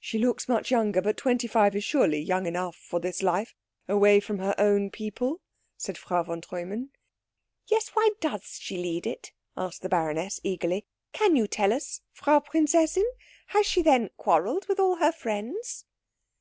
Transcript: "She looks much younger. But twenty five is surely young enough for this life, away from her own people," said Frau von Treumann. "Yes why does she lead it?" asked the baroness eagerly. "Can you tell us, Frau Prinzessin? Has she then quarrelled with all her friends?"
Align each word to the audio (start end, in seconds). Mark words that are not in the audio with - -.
"She 0.00 0.18
looks 0.18 0.48
much 0.48 0.72
younger. 0.72 1.00
But 1.00 1.16
twenty 1.16 1.46
five 1.46 1.76
is 1.76 1.84
surely 1.84 2.18
young 2.18 2.46
enough 2.46 2.74
for 2.74 2.98
this 2.98 3.22
life, 3.22 3.54
away 3.88 4.18
from 4.18 4.40
her 4.40 4.56
own 4.58 4.90
people," 4.90 5.40
said 5.76 5.96
Frau 5.96 6.24
von 6.24 6.40
Treumann. 6.40 6.90
"Yes 7.68 7.90
why 7.90 8.10
does 8.18 8.58
she 8.60 8.76
lead 8.76 9.06
it?" 9.06 9.30
asked 9.56 9.82
the 9.82 9.88
baroness 9.88 10.40
eagerly. 10.42 10.84
"Can 11.12 11.36
you 11.36 11.46
tell 11.46 11.72
us, 11.72 12.00
Frau 12.10 12.40
Prinzessin? 12.40 13.08
Has 13.54 13.64
she 13.64 13.82
then 13.82 14.10
quarrelled 14.16 14.66
with 14.66 14.80
all 14.80 14.96
her 14.96 15.12
friends?" 15.12 15.84